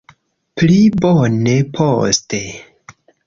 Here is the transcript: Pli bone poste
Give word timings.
Pli 0.61 0.77
bone 1.03 1.53
poste 1.75 2.41